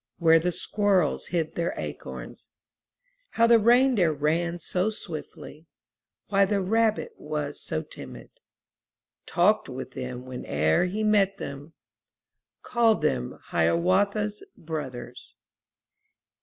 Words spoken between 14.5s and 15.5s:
Brothers."